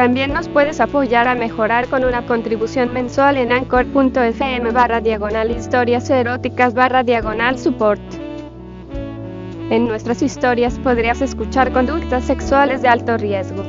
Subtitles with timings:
[0.00, 6.08] También nos puedes apoyar a mejorar con una contribución mensual en anchor.fm barra diagonal historias
[6.08, 8.00] eróticas barra diagonal support.
[9.68, 13.62] En nuestras historias podrías escuchar conductas sexuales de alto riesgo.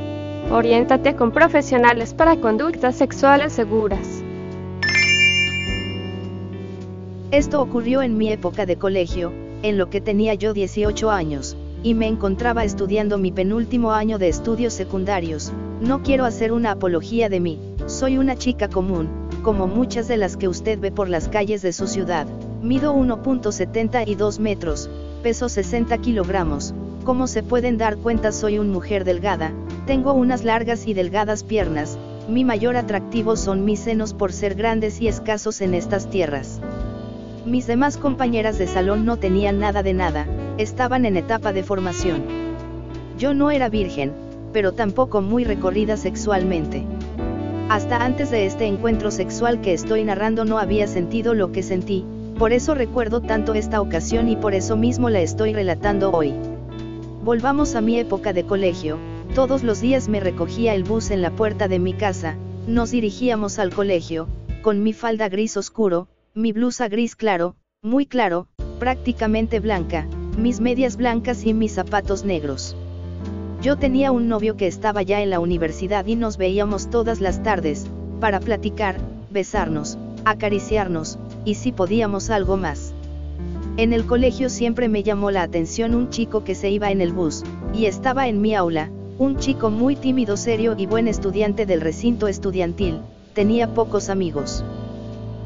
[0.50, 4.24] Oriéntate con profesionales para conductas sexuales seguras.
[7.30, 11.92] Esto ocurrió en mi época de colegio, en lo que tenía yo 18 años y
[11.92, 17.40] me encontraba estudiando mi penúltimo año de estudios secundarios, no quiero hacer una apología de
[17.40, 19.08] mí, soy una chica común,
[19.42, 22.26] como muchas de las que usted ve por las calles de su ciudad,
[22.62, 24.88] mido 1.72 metros,
[25.24, 26.72] peso 60 kilogramos,
[27.04, 29.52] como se pueden dar cuenta soy una mujer delgada,
[29.84, 31.98] tengo unas largas y delgadas piernas,
[32.28, 36.60] mi mayor atractivo son mis senos por ser grandes y escasos en estas tierras.
[37.44, 42.22] Mis demás compañeras de salón no tenían nada de nada, estaban en etapa de formación.
[43.18, 44.12] Yo no era virgen,
[44.52, 46.84] pero tampoco muy recorrida sexualmente.
[47.68, 52.04] Hasta antes de este encuentro sexual que estoy narrando no había sentido lo que sentí,
[52.38, 56.34] por eso recuerdo tanto esta ocasión y por eso mismo la estoy relatando hoy.
[57.24, 58.98] Volvamos a mi época de colegio,
[59.34, 62.36] todos los días me recogía el bus en la puerta de mi casa,
[62.66, 64.28] nos dirigíamos al colegio,
[64.60, 70.96] con mi falda gris oscuro, mi blusa gris claro, muy claro, prácticamente blanca, mis medias
[70.96, 72.76] blancas y mis zapatos negros.
[73.62, 77.44] Yo tenía un novio que estaba ya en la universidad y nos veíamos todas las
[77.44, 77.86] tardes,
[78.18, 78.96] para platicar,
[79.30, 82.92] besarnos, acariciarnos, y si podíamos algo más.
[83.76, 87.12] En el colegio siempre me llamó la atención un chico que se iba en el
[87.12, 91.82] bus, y estaba en mi aula, un chico muy tímido, serio y buen estudiante del
[91.82, 92.98] recinto estudiantil,
[93.32, 94.64] tenía pocos amigos.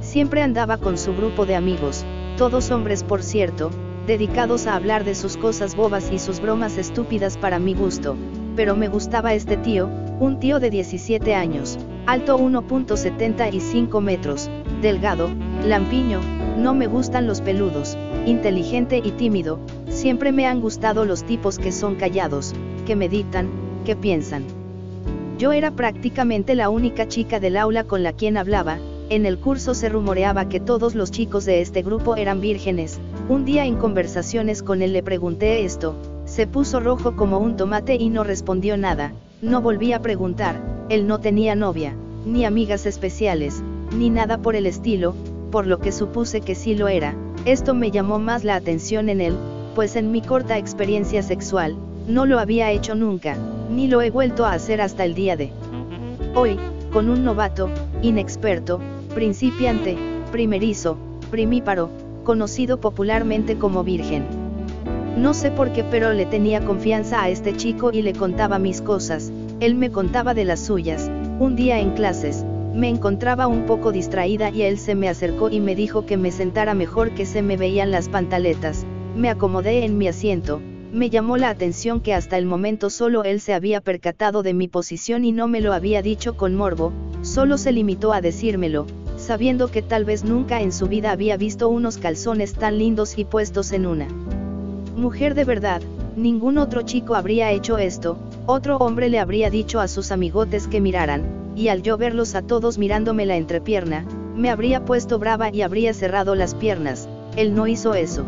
[0.01, 2.07] Siempre andaba con su grupo de amigos,
[2.39, 3.71] todos hombres por cierto,
[4.07, 8.17] dedicados a hablar de sus cosas bobas y sus bromas estúpidas para mi gusto,
[8.55, 9.89] pero me gustaba este tío,
[10.21, 14.49] un tío de 17 años, alto 1.75 metros,
[14.81, 15.29] delgado,
[15.65, 16.21] lampiño,
[16.57, 19.59] no me gustan los peludos, inteligente y tímido,
[19.89, 22.55] siempre me han gustado los tipos que son callados,
[22.87, 23.51] que meditan,
[23.85, 24.45] que piensan.
[25.39, 28.79] Yo era prácticamente la única chica del aula con la quien hablaba,
[29.09, 32.99] en el curso se rumoreaba que todos los chicos de este grupo eran vírgenes,
[33.29, 37.97] un día en conversaciones con él le pregunté esto, se puso rojo como un tomate
[37.97, 40.61] y no respondió nada, no volví a preguntar,
[40.91, 41.95] él no tenía novia,
[42.25, 43.63] ni amigas especiales,
[43.97, 45.15] ni nada por el estilo,
[45.51, 49.21] por lo que supuse que sí lo era, esto me llamó más la atención en
[49.21, 49.35] él,
[49.75, 51.77] pues en mi corta experiencia sexual,
[52.07, 53.37] no lo había hecho nunca,
[53.71, 55.51] ni lo he vuelto a hacer hasta el día de
[56.37, 56.59] hoy,
[56.93, 57.71] con un novato,
[58.03, 58.79] inexperto,
[59.15, 59.97] principiante,
[60.31, 60.97] primerizo,
[61.31, 61.91] primíparo,
[62.27, 64.27] conocido popularmente como Virgen.
[65.17, 68.83] No sé por qué pero le tenía confianza a este chico y le contaba mis
[68.83, 72.45] cosas, él me contaba de las suyas, un día en clases,
[72.75, 76.33] me encontraba un poco distraída y él se me acercó y me dijo que me
[76.33, 80.61] sentara mejor que se me veían las pantaletas, me acomodé en mi asiento,
[80.93, 84.67] me llamó la atención que hasta el momento solo él se había percatado de mi
[84.67, 88.87] posición y no me lo había dicho con morbo, solo se limitó a decírmelo,
[89.27, 93.25] sabiendo que tal vez nunca en su vida había visto unos calzones tan lindos y
[93.25, 94.07] puestos en una
[94.97, 95.83] mujer de verdad,
[96.15, 100.81] ningún otro chico habría hecho esto, otro hombre le habría dicho a sus amigotes que
[100.81, 101.25] miraran,
[101.57, 104.07] y al yo verlos a todos mirándome la entrepierna,
[104.37, 108.25] me habría puesto brava y habría cerrado las piernas, él no hizo eso.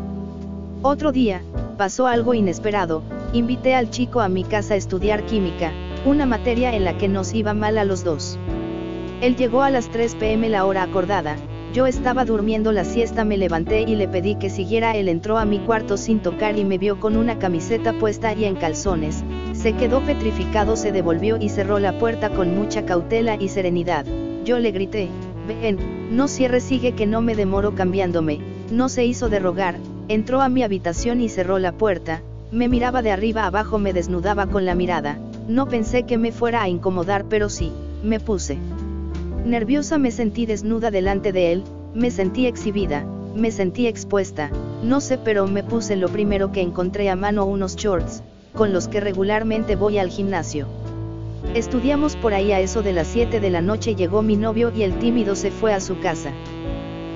[0.83, 1.43] Otro día,
[1.77, 5.73] pasó algo inesperado, invité al chico a mi casa a estudiar química,
[6.05, 8.37] una materia en la que nos iba mal a los dos.
[9.20, 11.37] Él llegó a las 3 pm la hora acordada,
[11.75, 14.97] yo estaba durmiendo la siesta me levanté y le pedí que siguiera.
[14.97, 18.47] Él entró a mi cuarto sin tocar y me vio con una camiseta puesta y
[18.47, 19.23] en calzones,
[19.53, 24.06] se quedó petrificado se devolvió y cerró la puerta con mucha cautela y serenidad,
[24.44, 25.09] yo le grité,
[25.47, 25.79] ven,
[26.11, 29.76] no cierre sigue que no me demoro cambiándome, no se hizo de rogar,
[30.09, 34.47] entró a mi habitación y cerró la puerta, me miraba de arriba abajo me desnudaba
[34.47, 35.19] con la mirada,
[35.49, 37.73] no pensé que me fuera a incomodar pero sí,
[38.03, 38.59] me puse.
[39.44, 41.64] Nerviosa me sentí desnuda delante de él,
[41.94, 44.50] me sentí exhibida, me sentí expuesta,
[44.82, 48.23] no sé pero me puse lo primero que encontré a mano unos shorts,
[48.55, 50.67] con los que regularmente voy al gimnasio.
[51.55, 54.82] Estudiamos por ahí a eso de las 7 de la noche llegó mi novio y
[54.82, 56.32] el tímido se fue a su casa.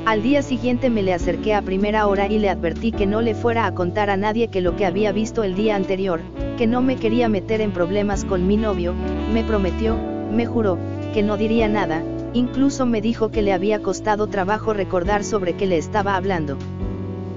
[0.07, 3.35] Al día siguiente me le acerqué a primera hora y le advertí que no le
[3.35, 6.21] fuera a contar a nadie que lo que había visto el día anterior,
[6.57, 8.95] que no me quería meter en problemas con mi novio,
[9.33, 9.97] me prometió,
[10.33, 10.79] me juró,
[11.13, 15.67] que no diría nada, incluso me dijo que le había costado trabajo recordar sobre qué
[15.67, 16.57] le estaba hablando.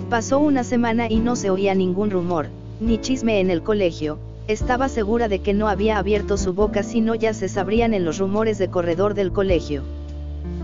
[0.09, 2.47] Pasó una semana y no se oía ningún rumor,
[2.79, 4.17] ni chisme en el colegio,
[4.47, 8.19] estaba segura de que no había abierto su boca sino ya se sabrían en los
[8.19, 9.81] rumores de corredor del colegio.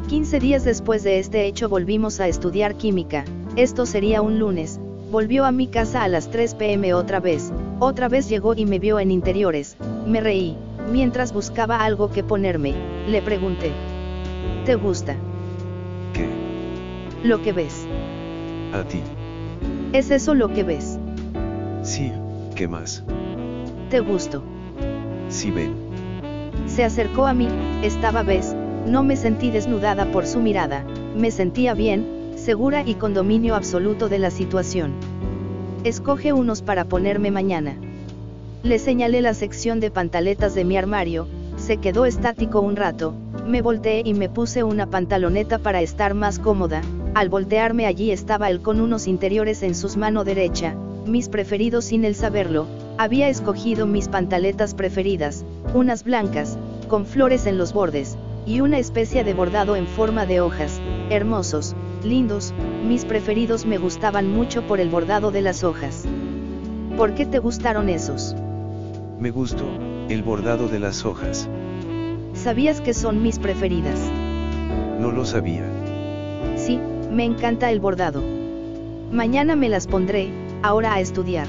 [0.08, 3.26] 15 días después de este hecho volvimos a estudiar química,
[3.56, 4.80] esto sería un lunes,
[5.12, 8.80] volvió a mi casa a las 3 pm otra vez, otra vez llegó y me
[8.80, 9.76] vio en interiores,
[10.06, 10.56] me reí,
[10.92, 12.76] mientras buscaba algo que ponerme,
[13.08, 13.72] le pregunté.
[14.66, 15.16] ¿Te gusta?
[16.14, 16.28] ¿Qué?
[17.24, 17.88] Lo que ves.
[18.74, 19.02] A ti.
[19.94, 21.00] ¿Es eso lo que ves?
[21.82, 22.12] Sí,
[22.56, 23.04] ¿qué más?
[23.90, 24.44] ¿Te gusto?
[25.30, 25.74] Sí, ven.
[26.68, 27.48] Se acercó a mí,
[27.82, 28.56] estaba ves,
[28.86, 30.86] no me sentí desnudada por su mirada,
[31.16, 34.94] me sentía bien, segura y con dominio absoluto de la situación.
[35.84, 37.76] Escoge unos para ponerme mañana.
[38.64, 41.28] Le señalé la sección de pantaletas de mi armario,
[41.58, 43.16] se quedó estático un rato,
[43.48, 46.84] me volteé y me puse una pantaloneta para estar más cómoda,
[47.16, 50.76] al voltearme allí estaba él con unos interiores en sus mano derecha,
[51.08, 52.68] mis preferidos sin él saberlo,
[53.00, 55.44] había escogido mis pantaletas preferidas,
[55.74, 56.56] unas blancas,
[56.88, 58.16] con flores en los bordes,
[58.46, 60.80] y una especie de bordado en forma de hojas,
[61.10, 62.54] hermosos, lindos,
[62.88, 66.06] mis preferidos me gustaban mucho por el bordado de las hojas.
[66.96, 68.36] ¿Por qué te gustaron esos?
[69.22, 69.66] Me gustó,
[70.10, 71.48] el bordado de las hojas.
[72.34, 74.00] ¿Sabías que son mis preferidas?
[75.00, 75.64] No lo sabía.
[76.56, 76.80] Sí,
[77.12, 78.24] me encanta el bordado.
[79.12, 80.30] Mañana me las pondré,
[80.64, 81.46] ahora a estudiar.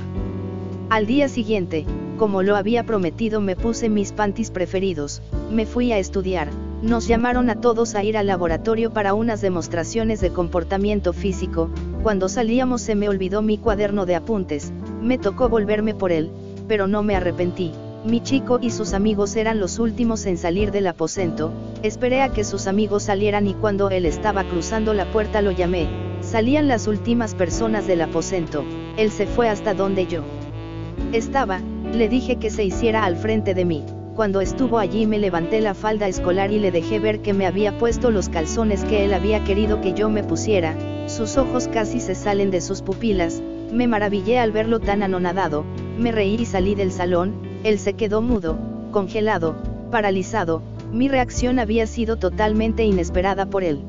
[0.91, 1.87] Al día siguiente,
[2.19, 6.51] como lo había prometido me puse mis panties preferidos, me fui a estudiar,
[6.83, 11.71] nos llamaron a todos a ir al laboratorio para unas demostraciones de comportamiento físico,
[12.03, 16.31] cuando salíamos se me olvidó mi cuaderno de apuntes, me tocó volverme por él,
[16.69, 17.73] pero no me arrepentí,
[18.05, 22.43] mi chico y sus amigos eran los últimos en salir del aposento, esperé a que
[22.43, 25.89] sus amigos salieran y cuando él estaba cruzando la puerta lo llamé,
[26.21, 28.65] salían las últimas personas del aposento,
[28.97, 30.23] él se fue hasta donde yo
[31.13, 31.61] estaba,
[31.93, 33.85] le dije que se hiciera al frente de mí.
[34.17, 37.79] Cuando estuvo allí me levanté la falda escolar y le dejé ver que me había
[37.79, 40.75] puesto los calzones que él había querido que yo me pusiera,
[41.09, 43.43] sus ojos casi se salen de sus pupilas,
[43.73, 45.65] me maravillé al verlo tan anonadado,
[45.99, 47.35] me reí y salí del salón,
[47.65, 48.57] él se quedó mudo,
[48.91, 49.57] congelado,
[49.91, 50.63] paralizado,
[50.93, 53.81] mi reacción había sido totalmente inesperada por él.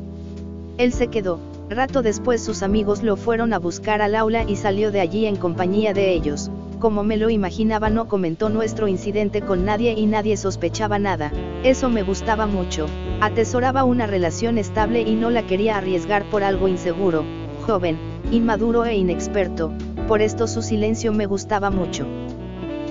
[0.77, 1.39] Él se quedó,
[1.69, 5.35] rato después sus amigos lo fueron a buscar al aula y salió de allí en
[5.35, 10.35] compañía de ellos, como me lo imaginaba no comentó nuestro incidente con nadie y nadie
[10.35, 11.31] sospechaba nada,
[11.63, 12.87] eso me gustaba mucho,
[13.21, 17.23] atesoraba una relación estable y no la quería arriesgar por algo inseguro,
[17.65, 17.97] joven,
[18.31, 19.71] inmaduro e inexperto,
[20.03, 22.05] por esto su silencio me gustaba mucho.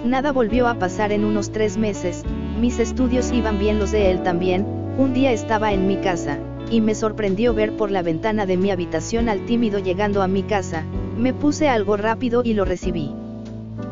[0.05, 2.25] Nada volvió a pasar en unos tres meses,
[2.61, 4.67] mis estudios iban bien los de él también,
[4.99, 6.39] un día estaba en mi casa,
[6.71, 10.43] y me sorprendió ver por la ventana de mi habitación al tímido llegando a mi
[10.43, 10.85] casa,
[11.17, 13.13] me puse algo rápido y lo recibí.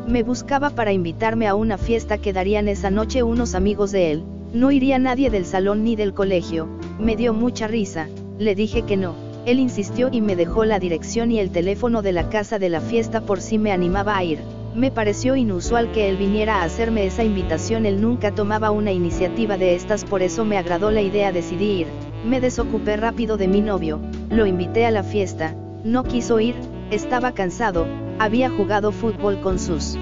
[0.07, 4.23] Me buscaba para invitarme a una fiesta que darían esa noche unos amigos de él,
[4.53, 6.67] no iría nadie del salón ni del colegio,
[6.99, 11.31] me dio mucha risa, le dije que no, él insistió y me dejó la dirección
[11.31, 14.39] y el teléfono de la casa de la fiesta por si me animaba a ir.
[14.75, 19.57] Me pareció inusual que él viniera a hacerme esa invitación, él nunca tomaba una iniciativa
[19.57, 21.87] de estas, por eso me agradó la idea, decidí ir,
[22.25, 26.55] me desocupé rápido de mi novio, lo invité a la fiesta, no quiso ir,
[26.89, 27.85] estaba cansado,
[28.17, 29.97] había jugado fútbol con sus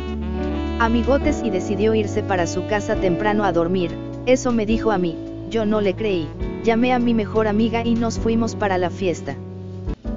[0.79, 3.89] amigotes y decidió irse para su casa temprano a dormir,
[4.27, 5.17] eso me dijo a mí,
[5.49, 6.27] yo no le creí,
[6.63, 9.35] llamé a mi mejor amiga y nos fuimos para la fiesta.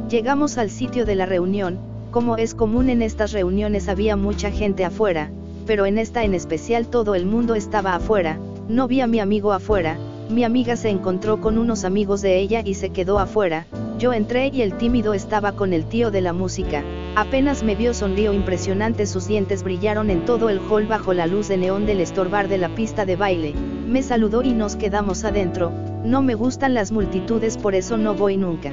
[0.08, 1.78] Llegamos al sitio de la reunión,
[2.10, 5.30] como es común en estas reuniones había mucha gente afuera,
[5.66, 9.52] pero en esta en especial todo el mundo estaba afuera, no vi a mi amigo
[9.52, 9.96] afuera,
[10.28, 13.66] mi amiga se encontró con unos amigos de ella y se quedó afuera,
[13.98, 16.82] yo entré y el tímido estaba con el tío de la música,
[17.14, 21.48] Apenas me vio sonrió impresionante, sus dientes brillaron en todo el hall bajo la luz
[21.48, 23.52] de neón del estorbar de la pista de baile,
[23.86, 25.72] me saludó y nos quedamos adentro,
[26.04, 28.70] no me gustan las multitudes por eso no voy nunca.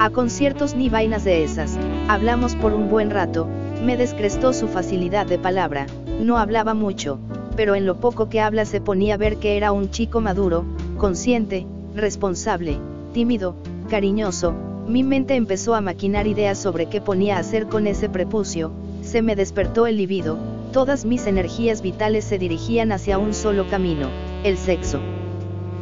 [0.00, 3.46] A conciertos ni vainas de esas, hablamos por un buen rato,
[3.84, 5.86] me descrestó su facilidad de palabra,
[6.20, 7.18] no hablaba mucho,
[7.56, 10.64] pero en lo poco que habla se ponía a ver que era un chico maduro,
[10.98, 12.78] consciente, responsable,
[13.12, 13.54] tímido,
[13.88, 14.54] cariñoso,
[14.88, 18.72] mi mente empezó a maquinar ideas sobre qué ponía a hacer con ese prepucio,
[19.02, 20.38] se me despertó el libido,
[20.72, 24.08] Todas mis energías vitales se dirigían hacia un solo camino,
[24.42, 25.00] el sexo.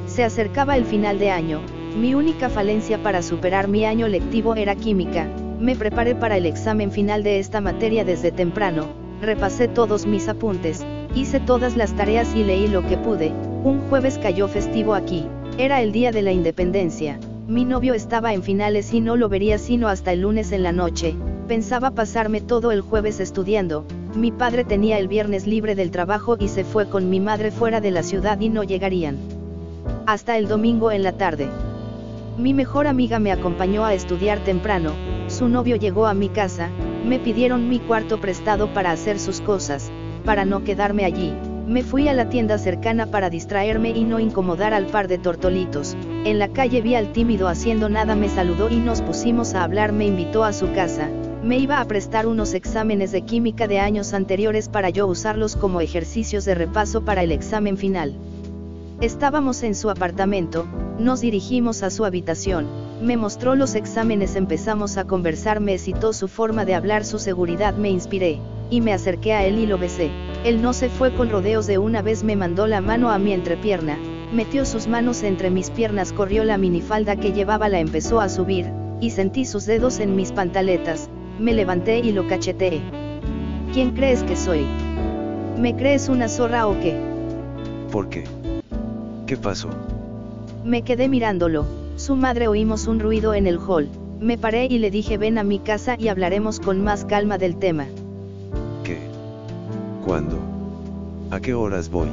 [0.07, 1.61] Se acercaba el final de año,
[1.97, 5.28] mi única falencia para superar mi año lectivo era química,
[5.59, 8.87] me preparé para el examen final de esta materia desde temprano,
[9.21, 13.33] repasé todos mis apuntes, hice todas las tareas y leí lo que pude,
[13.64, 15.26] un jueves cayó festivo aquí,
[15.59, 19.59] era el día de la independencia, mi novio estaba en finales y no lo vería
[19.59, 21.14] sino hasta el lunes en la noche,
[21.49, 26.49] pensaba pasarme todo el jueves estudiando, mi padre tenía el viernes libre del trabajo y
[26.49, 29.40] se fue con mi madre fuera de la ciudad y no llegarían.
[30.11, 31.49] Hasta el domingo en la tarde.
[32.37, 34.90] Mi mejor amiga me acompañó a estudiar temprano,
[35.29, 36.69] su novio llegó a mi casa,
[37.07, 39.93] me pidieron mi cuarto prestado para hacer sus cosas,
[40.25, 41.33] para no quedarme allí,
[41.69, 45.97] me fui a la tienda cercana para distraerme y no incomodar al par de tortolitos,
[46.25, 49.93] en la calle vi al tímido haciendo nada me saludó y nos pusimos a hablar
[49.93, 51.09] me invitó a su casa,
[51.45, 55.81] me iba a prestar unos exámenes de química de años anteriores para yo usarlos como
[55.81, 58.17] ejercicios de repaso para el examen final.
[59.00, 60.66] Estábamos en su apartamento,
[60.99, 62.66] nos dirigimos a su habitación,
[63.00, 67.75] me mostró los exámenes, empezamos a conversar, me excitó su forma de hablar, su seguridad,
[67.75, 70.11] me inspiré, y me acerqué a él y lo besé.
[70.45, 73.33] Él no se fue con rodeos de una vez me mandó la mano a mi
[73.33, 73.99] entrepierna,
[74.35, 78.71] metió sus manos entre mis piernas, corrió la minifalda que llevaba, la empezó a subir,
[79.00, 82.83] y sentí sus dedos en mis pantaletas, me levanté y lo cacheteé.
[83.73, 84.66] ¿Quién crees que soy?
[85.59, 87.00] ¿Me crees una zorra o qué?
[87.90, 88.40] ¿Por qué?
[89.31, 89.69] ¿Qué pasó?
[90.65, 94.91] Me quedé mirándolo, su madre oímos un ruido en el hall, me paré y le
[94.91, 97.87] dije ven a mi casa y hablaremos con más calma del tema.
[98.83, 98.99] ¿Qué?
[100.05, 100.37] ¿Cuándo?
[101.31, 102.09] ¿A qué horas voy?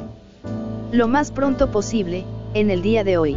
[0.92, 2.22] Lo más pronto posible,
[2.54, 3.36] en el día de hoy.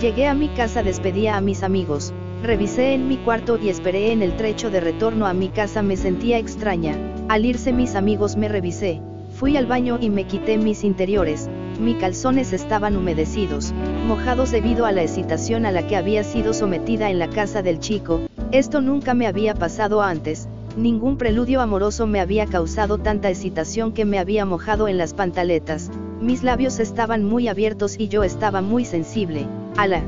[0.00, 4.20] Llegué a mi casa, despedí a mis amigos, revisé en mi cuarto y esperé en
[4.20, 6.96] el trecho de retorno a mi casa me sentía extraña,
[7.28, 9.00] al irse mis amigos me revisé,
[9.36, 11.48] fui al baño y me quité mis interiores,
[11.80, 13.72] mis calzones estaban humedecidos,
[14.06, 17.78] mojados debido a la excitación a la que había sido sometida en la casa del
[17.78, 18.20] chico,
[18.52, 20.46] esto nunca me había pasado antes,
[20.76, 25.90] ningún preludio amoroso me había causado tanta excitación que me había mojado en las pantaletas,
[26.20, 29.46] mis labios estaban muy abiertos y yo estaba muy sensible,
[29.78, 30.02] a la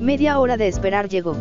[0.00, 1.36] media hora de esperar llegó.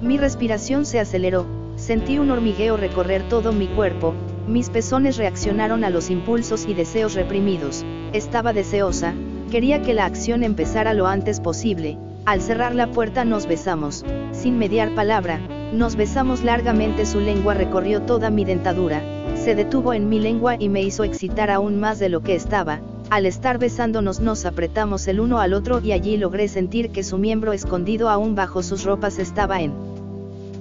[0.00, 1.44] Mi respiración se aceleró,
[1.76, 4.14] sentí un hormigueo recorrer todo mi cuerpo,
[4.48, 9.14] mis pezones reaccionaron a los impulsos y deseos reprimidos, estaba deseosa,
[9.50, 11.96] quería que la acción empezara lo antes posible,
[12.26, 15.40] al cerrar la puerta nos besamos, sin mediar palabra,
[15.72, 17.04] nos besamos largamente.
[17.04, 19.02] Su lengua recorrió toda mi dentadura,
[19.34, 22.80] se detuvo en mi lengua y me hizo excitar aún más de lo que estaba,
[23.10, 27.18] al estar besándonos nos apretamos el uno al otro y allí logré sentir que su
[27.18, 29.72] miembro escondido aún bajo sus ropas estaba en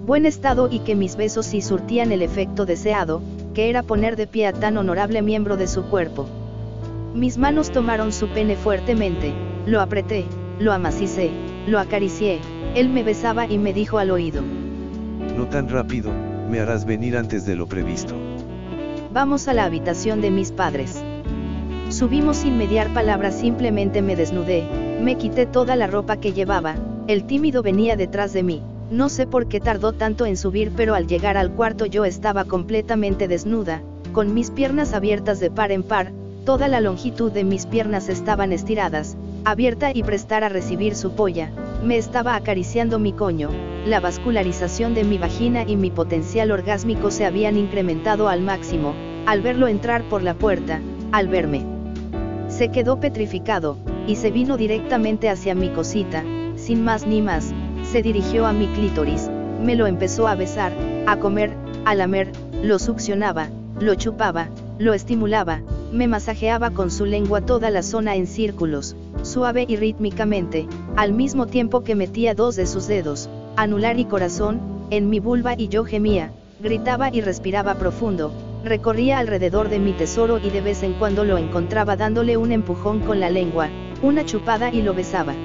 [0.06, 3.22] buen estado y que mis besos sí surtían el efecto deseado,
[3.54, 6.28] que era poner de pie a tan honorable miembro de su cuerpo.
[7.14, 9.34] Mis manos tomaron su pene fuertemente,
[9.66, 10.26] lo apreté,
[10.60, 11.30] lo amacicé,
[11.68, 12.40] lo acaricié,
[12.76, 14.42] él me besaba y me dijo al oído.
[15.38, 16.12] No tan rápido,
[16.50, 18.16] me harás venir antes de lo previsto.
[19.12, 21.04] Vamos a la habitación de mis padres.
[21.90, 24.64] Subimos sin mediar palabras, simplemente me desnudé,
[25.02, 26.76] me quité toda la ropa que llevaba,
[27.08, 30.94] el tímido venía detrás de mí, no sé por qué tardó tanto en subir, pero
[30.94, 33.82] al llegar al cuarto yo estaba completamente desnuda,
[34.12, 36.12] con mis piernas abiertas de par en par,
[36.46, 41.50] toda la longitud de mis piernas estaban estiradas, abierta y prestar a recibir su polla,
[41.84, 43.50] me estaba acariciando mi coño,
[43.88, 48.94] la vascularización de mi vagina y mi potencial orgásmico se habían incrementado al máximo,
[49.26, 50.82] al verlo entrar por la puerta,
[51.12, 51.66] al verme.
[52.48, 56.24] Se quedó petrificado, y se vino directamente hacia mi cosita,
[56.56, 57.54] sin más ni más,
[57.94, 59.30] se dirigió a mi clítoris,
[59.62, 60.74] me lo empezó a besar,
[61.06, 61.54] a comer,
[61.86, 62.32] a lamer,
[62.64, 68.26] lo succionaba, lo chupaba, lo estimulaba, me masajeaba con su lengua toda la zona en
[68.26, 74.06] círculos, suave y rítmicamente, al mismo tiempo que metía dos de sus dedos, anular y
[74.06, 74.60] corazón,
[74.90, 76.32] en mi vulva y yo gemía,
[76.64, 78.34] gritaba y respiraba profundo,
[78.64, 83.02] recorría alrededor de mi tesoro y de vez en cuando lo encontraba dándole un empujón
[83.02, 83.70] con la lengua,
[84.02, 85.36] una chupada y lo besaba.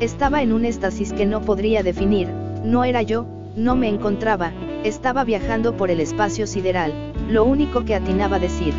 [0.00, 2.26] Estaba en un éxtasis que no podría definir,
[2.64, 4.50] no era yo, no me encontraba,
[4.82, 6.94] estaba viajando por el espacio sideral,
[7.28, 8.72] lo único que atinaba decir.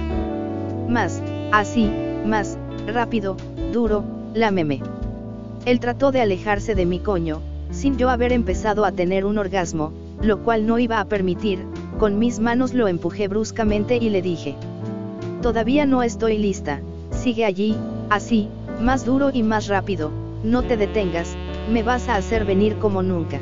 [0.90, 1.92] Más, así,
[2.26, 3.38] más, rápido,
[3.72, 4.82] duro, lámeme.
[5.66, 9.94] Él trató de alejarse de mi coño, sin yo haber empezado a tener un orgasmo,
[10.24, 11.60] lo cual no iba a permitir,
[12.00, 14.56] con mis manos lo empujé bruscamente y le dije.
[15.44, 17.76] Todavía no estoy lista, sigue allí,
[18.10, 18.50] así,
[18.82, 21.36] más duro y más rápido, no te detengas,
[21.72, 23.40] me vas a hacer venir como nunca.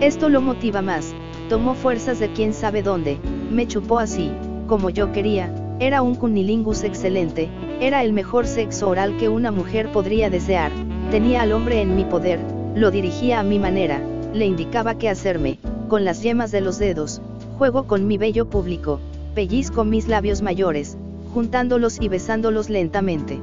[0.00, 1.14] Esto lo motiva más,
[1.48, 3.18] tomó fuerzas de quién sabe dónde,
[3.50, 4.30] me chupó así,
[4.66, 7.48] como yo quería, era un cunilingus excelente,
[7.80, 10.70] era el mejor sexo oral que una mujer podría desear,
[11.10, 12.40] tenía al hombre en mi poder,
[12.74, 14.00] lo dirigía a mi manera,
[14.32, 17.20] le indicaba qué hacerme, con las yemas de los dedos,
[17.58, 19.00] juego con mi bello público,
[19.34, 20.96] pellizco mis labios mayores,
[21.32, 23.40] juntándolos y besándolos lentamente.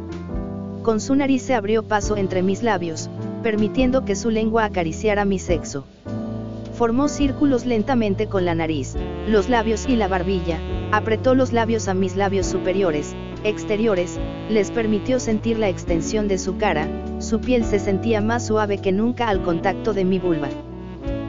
[0.83, 3.07] Con su nariz se abrió paso entre mis labios,
[3.43, 5.85] permitiendo que su lengua acariciara mi sexo.
[6.73, 8.95] Formó círculos lentamente con la nariz,
[9.27, 10.57] los labios y la barbilla,
[10.91, 14.19] apretó los labios a mis labios superiores, exteriores,
[14.49, 16.87] les permitió sentir la extensión de su cara,
[17.19, 20.49] su piel se sentía más suave que nunca al contacto de mi vulva.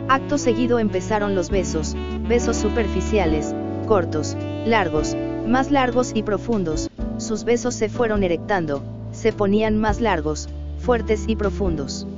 [0.09, 1.95] Acto seguido empezaron los besos,
[2.27, 3.55] besos superficiales,
[3.87, 5.15] cortos, largos,
[5.47, 8.83] más largos y profundos, sus besos se fueron erectando,
[9.23, 10.49] se ponían más largos,
[10.79, 12.09] fuertes y profundos.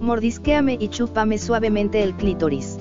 [0.00, 2.76] Mordisquéame y chúpame suavemente el clítoris.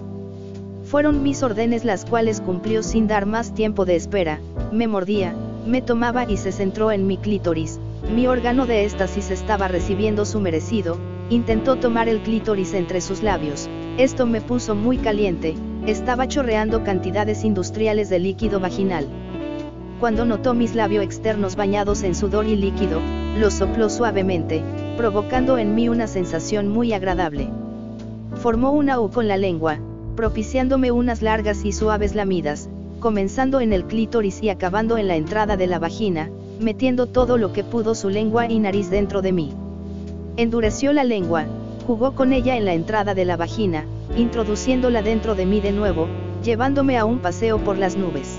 [0.86, 4.40] Fueron mis órdenes las cuales cumplió sin dar más tiempo de espera,
[4.72, 5.36] me mordía,
[5.68, 7.80] me tomaba y se centró en mi clítoris,
[8.12, 10.98] mi órgano de éxtasis estaba recibiendo su merecido,
[11.30, 13.70] intentó tomar el clítoris entre sus labios,
[14.00, 15.54] esto me puso muy caliente,
[15.86, 19.06] estaba chorreando cantidades industriales de líquido vaginal.
[20.00, 23.00] Cuando notó mis labios externos bañados en sudor y líquido,
[23.38, 24.62] los sopló suavemente,
[24.96, 27.50] provocando en mí una sensación muy agradable.
[28.36, 29.80] Formó una U con la lengua,
[30.16, 35.58] propiciándome unas largas y suaves lamidas, comenzando en el clítoris y acabando en la entrada
[35.58, 39.54] de la vagina, metiendo todo lo que pudo su lengua y nariz dentro de mí.
[40.38, 41.46] Endureció la lengua,
[41.86, 43.86] jugó con ella en la entrada de la vagina,
[44.16, 46.08] introduciéndola dentro de mí de nuevo,
[46.44, 48.33] llevándome a un paseo por las nubes.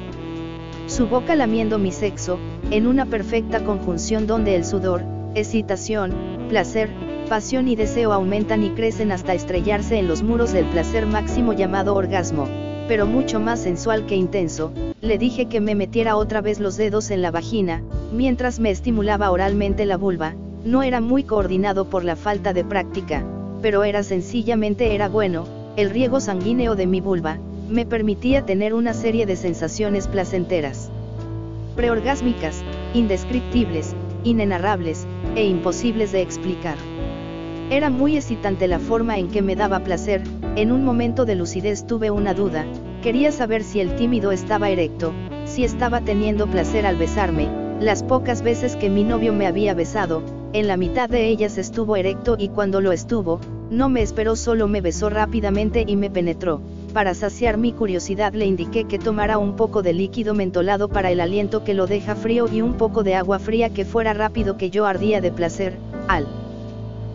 [0.86, 2.38] Su boca lamiendo mi sexo,
[2.70, 5.02] en una perfecta conjunción donde el sudor,
[5.34, 6.12] excitación,
[6.50, 6.90] placer,
[7.28, 11.94] pasión y deseo aumentan y crecen hasta estrellarse en los muros del placer máximo llamado
[11.94, 12.46] orgasmo,
[12.86, 17.10] pero mucho más sensual que intenso, le dije que me metiera otra vez los dedos
[17.10, 20.34] en la vagina, mientras me estimulaba oralmente la vulva,
[20.66, 23.24] no era muy coordinado por la falta de práctica,
[23.62, 25.44] pero era sencillamente era bueno,
[25.76, 30.90] el riego sanguíneo de mi vulva, me permitía tener una serie de sensaciones placenteras.
[31.76, 36.76] Preorgásmicas, indescriptibles, inenarrables, e imposibles de explicar.
[37.70, 40.22] Era muy excitante la forma en que me daba placer,
[40.56, 42.66] en un momento de lucidez tuve una duda,
[43.02, 45.12] quería saber si el tímido estaba erecto,
[45.44, 47.48] si estaba teniendo placer al besarme,
[47.80, 50.22] las pocas veces que mi novio me había besado,
[50.52, 54.68] en la mitad de ellas estuvo erecto y cuando lo estuvo, no me esperó solo
[54.68, 56.60] me besó rápidamente y me penetró.
[56.94, 61.20] Para saciar mi curiosidad le indiqué que tomara un poco de líquido mentolado para el
[61.20, 64.70] aliento que lo deja frío y un poco de agua fría que fuera rápido que
[64.70, 65.76] yo ardía de placer,
[66.06, 66.28] al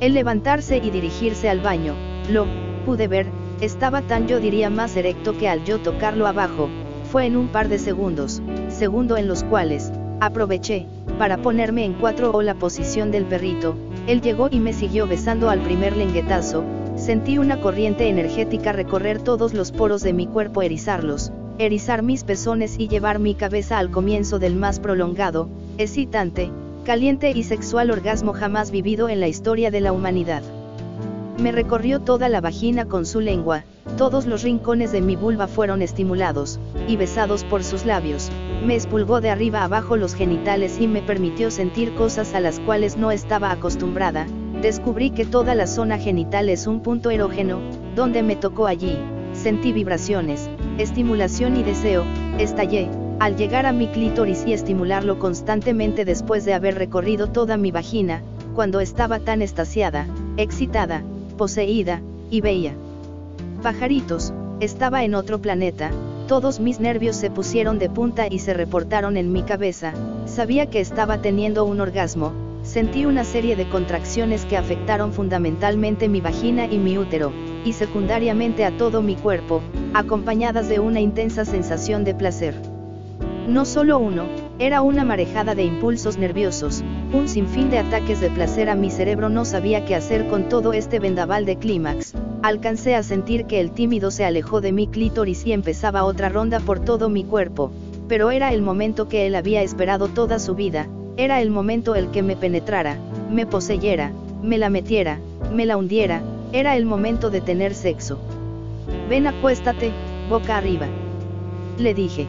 [0.02, 1.94] el levantarse y dirigirse al baño,
[2.30, 2.46] lo,
[2.86, 3.28] pude ver,
[3.62, 6.68] estaba tan yo diría más erecto que al yo tocarlo abajo,
[7.10, 10.88] fue en un par de segundos, segundo en los cuales, aproveché,
[11.18, 13.76] para ponerme en cuatro o la posición del perrito,
[14.08, 16.66] él llegó y me siguió besando al primer lenguetazo,
[17.00, 22.76] sentí una corriente energética recorrer todos los poros de mi cuerpo, erizarlos, erizar mis pezones
[22.78, 26.52] y llevar mi cabeza al comienzo del más prolongado, excitante,
[26.84, 30.44] caliente y sexual orgasmo jamás vivido en la historia de la humanidad.
[31.42, 33.64] Me recorrió toda la vagina con su lengua,
[33.98, 38.30] todos los rincones de mi vulva fueron estimulados, y besados por sus labios,
[38.66, 42.98] me espulgó de arriba abajo los genitales y me permitió sentir cosas a las cuales
[42.98, 44.28] no estaba acostumbrada,
[44.62, 47.60] descubrí que toda la zona genital es un punto erógeno,
[47.96, 48.98] donde me tocó allí,
[49.34, 52.04] sentí vibraciones, estimulación y deseo,
[52.38, 57.72] estallé, al llegar a mi clítoris y estimularlo constantemente después de haber recorrido toda mi
[57.72, 58.22] vagina,
[58.54, 61.04] cuando estaba tan estasiada, excitada,
[61.38, 62.74] poseída, y veía.
[63.64, 65.92] Pajaritos, estaba en otro planeta,
[66.28, 69.94] todos mis nervios se pusieron de punta y se reportaron en mi cabeza,
[70.26, 76.22] sabía que estaba teniendo un orgasmo, sentí una serie de contracciones que afectaron fundamentalmente mi
[76.22, 77.34] vagina y mi útero,
[77.66, 79.64] y secundariamente a todo mi cuerpo,
[79.96, 82.54] acompañadas de una intensa sensación de placer.
[83.48, 84.26] No solo uno,
[84.60, 89.30] era una marejada de impulsos nerviosos, un sinfín de ataques de placer a mi cerebro
[89.30, 93.72] no sabía qué hacer con todo este vendaval de clímax, alcancé a sentir que el
[93.72, 97.72] tímido se alejó de mi clítoris y empezaba otra ronda por todo mi cuerpo,
[98.08, 100.88] pero era el momento que él había esperado toda su vida,
[101.20, 102.98] era el momento el que me penetrara,
[103.30, 105.20] me poseyera, me la metiera,
[105.54, 106.22] me la hundiera,
[106.54, 108.18] era el momento de tener sexo.
[109.10, 109.92] Ven acuéstate,
[110.30, 110.88] boca arriba.
[111.78, 112.26] Le dije.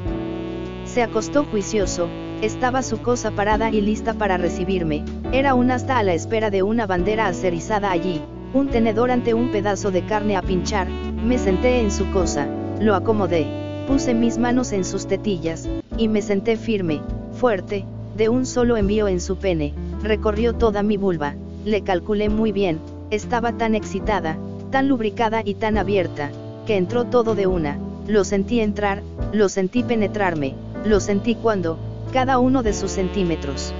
[0.86, 2.08] Se acostó juicioso,
[2.42, 6.64] estaba su cosa parada y lista para recibirme, era un asta a la espera de
[6.64, 8.20] una bandera acerizada allí,
[8.54, 12.48] un tenedor ante un pedazo de carne a pinchar, me senté en su cosa,
[12.80, 13.46] lo acomodé,
[13.86, 17.00] puse mis manos en sus tetillas, y me senté firme,
[17.30, 17.84] fuerte,
[18.20, 22.78] de un solo envío en su pene, recorrió toda mi vulva, le calculé muy bien,
[23.10, 24.36] estaba tan excitada,
[24.70, 26.30] tan lubricada y tan abierta,
[26.66, 29.02] que entró todo de una, lo sentí entrar,
[29.32, 30.54] lo sentí penetrarme,
[30.84, 31.78] lo sentí cuando,
[32.12, 33.72] cada uno de sus centímetros,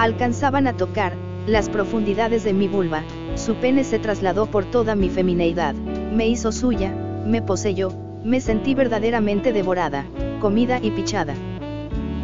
[0.00, 1.12] alcanzaban a tocar,
[1.46, 3.04] las profundidades de mi vulva,
[3.36, 6.92] su pene se trasladó por toda mi femineidad, me hizo suya,
[7.28, 7.92] me poseyó,
[8.24, 10.04] me sentí verdaderamente devorada,
[10.40, 11.36] comida y pichada.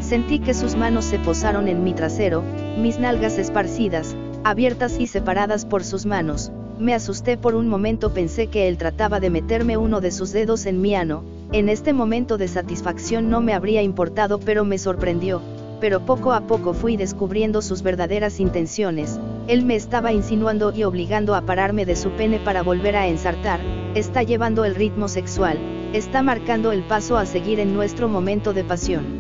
[0.09, 2.43] Sentí que sus manos se posaron en mi trasero,
[2.79, 8.47] mis nalgas esparcidas, abiertas y separadas por sus manos, me asusté por un momento pensé
[8.47, 12.39] que él trataba de meterme uno de sus dedos en mi ano, en este momento
[12.39, 15.43] de satisfacción no me habría importado pero me sorprendió,
[15.79, 21.35] pero poco a poco fui descubriendo sus verdaderas intenciones, él me estaba insinuando y obligando
[21.35, 23.61] a pararme de su pene para volver a ensartar,
[23.95, 25.59] está llevando el ritmo sexual,
[25.93, 29.18] está marcando el paso a seguir en nuestro momento de pasión.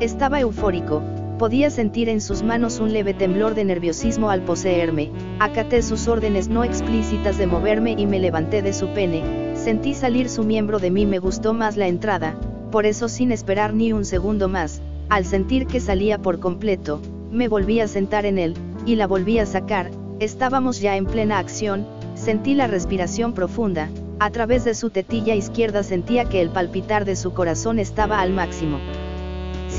[0.00, 1.02] Estaba eufórico,
[1.38, 5.10] podía sentir en sus manos un leve temblor de nerviosismo al poseerme,
[5.40, 9.22] acaté sus órdenes no explícitas de moverme y me levanté de su pene,
[9.54, 12.34] sentí salir su miembro de mí me gustó más la entrada,
[12.70, 17.48] por eso sin esperar ni un segundo más, al sentir que salía por completo, me
[17.48, 18.54] volví a sentar en él,
[18.86, 24.30] y la volví a sacar, estábamos ya en plena acción, sentí la respiración profunda, a
[24.30, 28.78] través de su tetilla izquierda sentía que el palpitar de su corazón estaba al máximo.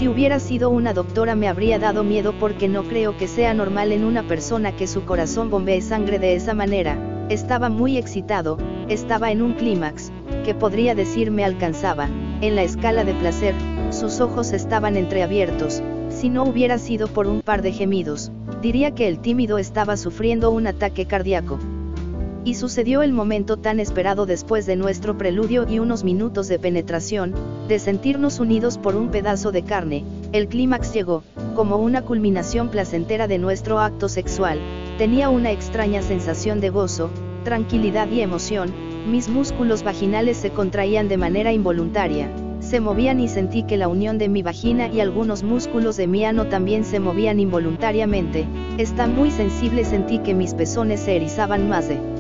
[0.02, 3.92] Si hubiera sido una doctora me habría dado miedo porque no creo que sea normal
[3.92, 6.98] en una persona que su corazón bombee sangre de esa manera,
[7.30, 8.58] estaba muy excitado,
[8.90, 10.12] estaba en un clímax,
[10.44, 12.10] que podría decir me alcanzaba,
[12.42, 13.54] en la escala de placer,
[13.92, 19.08] sus ojos estaban entreabiertos, si no hubiera sido por un par de gemidos, diría que
[19.08, 21.60] el tímido estaba sufriendo un ataque cardíaco.
[22.44, 27.36] Y sucedió el momento tan esperado después de nuestro preludio y unos minutos de penetración,
[27.68, 31.24] de sentirnos unidos por un pedazo de carne, el clímax llegó,
[31.56, 34.60] como una culminación placentera de nuestro acto sexual,
[34.98, 37.12] tenía una extraña sensación de gozo,
[37.44, 38.74] tranquilidad y emoción,
[39.08, 44.18] mis músculos vaginales se contraían de manera involuntaria, se movían y sentí que la unión
[44.18, 49.30] de mi vagina y algunos músculos de mi ano también se movían involuntariamente, está muy
[49.30, 52.11] sensible sentí que mis pezones se erizaban más de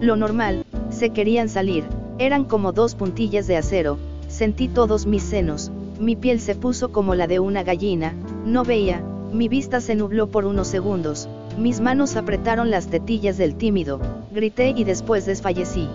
[0.00, 1.84] lo normal, se querían salir,
[2.18, 7.14] eran como dos puntillas de acero, sentí todos mis senos, mi piel se puso como
[7.14, 11.28] la de una gallina, no veía, mi vista se nubló por unos segundos,
[11.58, 14.00] mis manos apretaron las tetillas del tímido,
[14.32, 15.88] grité y después desfallecí.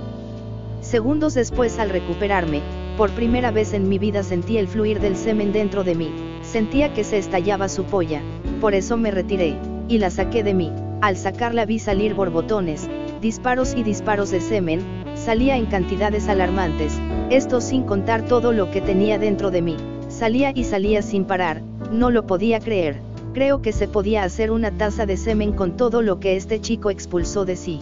[0.82, 2.62] Segundos después al recuperarme,
[2.98, 6.10] por primera vez en mi vida sentí el fluir del semen dentro de mí,
[6.42, 8.22] sentía que se estallaba su polla,
[8.60, 9.56] por eso me retiré,
[9.88, 12.90] y la saqué de mí, al sacarla vi salir borbotones,
[13.22, 14.82] disparos y disparos de semen,
[15.14, 19.78] salía en cantidades alarmantes, esto sin contar todo lo que tenía dentro de mí,
[20.10, 23.00] salía y salía sin parar, no lo podía creer,
[23.34, 26.90] creo que se podía hacer una taza de semen con todo lo que este chico
[26.90, 27.80] expulsó de sí.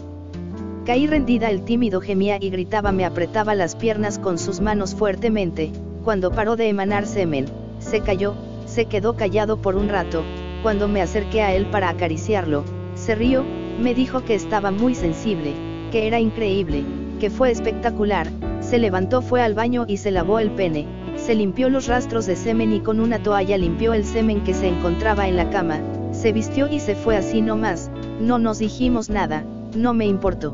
[0.85, 5.71] Caí rendida, el tímido gemía y gritaba, me apretaba las piernas con sus manos fuertemente,
[6.03, 7.45] cuando paró de emanar semen,
[7.79, 8.33] se cayó,
[8.65, 10.23] se quedó callado por un rato,
[10.63, 13.45] cuando me acerqué a él para acariciarlo, se rió,
[13.79, 15.53] me dijo que estaba muy sensible,
[15.91, 16.83] que era increíble,
[17.19, 18.27] que fue espectacular,
[18.59, 22.35] se levantó, fue al baño y se lavó el pene, se limpió los rastros de
[22.35, 25.79] semen y con una toalla limpió el semen que se encontraba en la cama,
[26.11, 27.89] se vistió y se fue así no más,
[28.19, 29.43] no nos dijimos nada,
[29.75, 30.53] no me importó.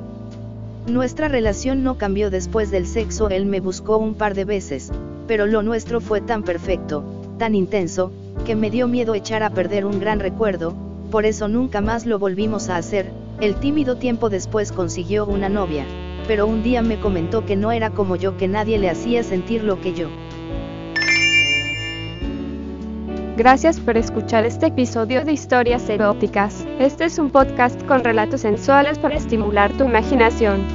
[0.88, 4.92] Nuestra relación no cambió después del sexo, él me buscó un par de veces,
[5.28, 7.04] pero lo nuestro fue tan perfecto,
[7.40, 8.12] tan intenso,
[8.46, 10.76] que me dio miedo echar a perder un gran recuerdo,
[11.12, 15.86] por eso nunca más lo volvimos a hacer, el tímido tiempo después consiguió una novia,
[16.28, 19.64] pero un día me comentó que no era como yo, que nadie le hacía sentir
[19.64, 20.10] lo que yo.
[23.38, 26.66] Gracias por escuchar este episodio de Historias Eróticas.
[26.80, 30.75] Este es un podcast con relatos sensuales para estimular tu imaginación.